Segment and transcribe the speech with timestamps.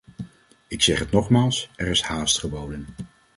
[0.67, 2.87] Ik zeg het nogmaals: er is haast geboden.